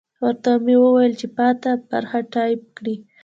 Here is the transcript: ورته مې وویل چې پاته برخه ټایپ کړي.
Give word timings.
ورته 0.23 0.51
مې 0.65 0.75
وویل 0.83 1.13
چې 1.19 1.27
پاته 1.37 1.71
برخه 1.91 2.19
ټایپ 2.33 2.61
کړي. 2.77 2.95